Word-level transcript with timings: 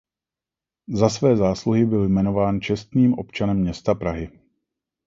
Za 0.87 1.09
své 1.09 1.37
zásluhy 1.37 1.85
byl 1.85 2.09
jmenován 2.09 2.61
čestným 2.61 3.13
občanem 3.13 3.59
města 3.59 3.95
Prahy. 3.95 4.31